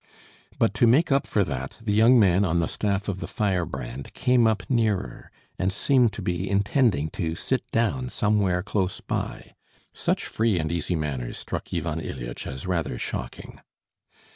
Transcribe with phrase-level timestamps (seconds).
[0.57, 4.15] But to make up for that the young man on the staff of the Firebrand
[4.15, 9.53] came up nearer, and seemed to be intending to sit down somewhere close by.
[9.93, 13.61] Such free and easy manners struck Ivan Ilyitch as rather shocking.